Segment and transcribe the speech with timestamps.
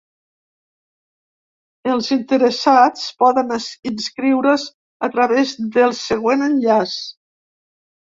[1.97, 3.55] Els interessats poden
[3.93, 4.67] inscriure’s
[5.11, 7.01] a través del següent enllaç.